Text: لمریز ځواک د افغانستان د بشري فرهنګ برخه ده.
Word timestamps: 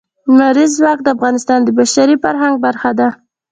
لمریز 0.29 0.71
ځواک 0.79 0.99
د 1.03 1.07
افغانستان 1.15 1.59
د 1.63 1.69
بشري 1.79 2.15
فرهنګ 2.23 2.55
برخه 2.65 2.91
ده. 2.99 3.07